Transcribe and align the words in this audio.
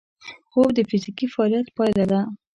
خوب 0.49 0.67
د 0.77 0.79
فزیکي 0.89 1.27
فعالیت 1.33 1.67
پایله 1.77 2.05
ده 2.11 2.19